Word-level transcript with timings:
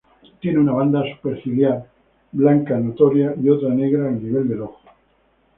Tiene 0.39 0.57
una 0.57 0.71
banda 0.71 1.03
superciliar 1.15 1.87
blanca 2.31 2.75
notoria, 2.79 3.35
y 3.39 3.47
otra 3.51 3.69
negra 3.69 4.07
al 4.07 4.19
nivel 4.23 4.47
del 4.49 4.61
ojo. 4.63 4.79